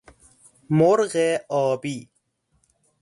مرغ 0.69 1.17
آبی 1.63 2.09